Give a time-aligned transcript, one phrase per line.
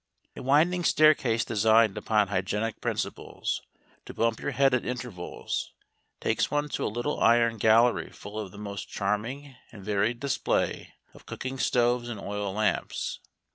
[0.35, 3.61] A winding staircase designed upon hygienic principles,
[4.07, 5.73] to bump your head at intervals,
[6.19, 10.95] takes one to a little iron gallery full of the most charming and varied display
[11.13, 13.19] of cooking stoves and oil lamps.